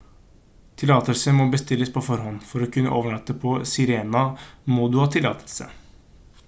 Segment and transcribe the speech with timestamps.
[0.81, 4.23] tillatelser må bestilles på forhånd for å kunne overnatte på sirena
[4.79, 5.69] må du ha tillatelse